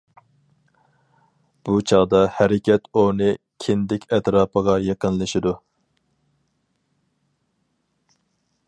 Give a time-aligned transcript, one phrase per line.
[1.67, 3.29] بۇ چاغدا ھەرىكەت ئورنى
[3.67, 5.55] كىندىك ئەتراپىغا يېقىنلىشىدۇ.